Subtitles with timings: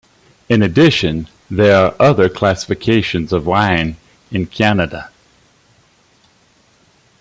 [0.49, 3.97] In addition, there are other classifications of wine
[4.31, 5.11] in Canada.